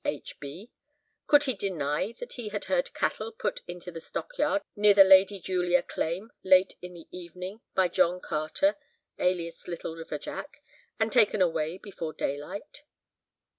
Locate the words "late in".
6.43-6.95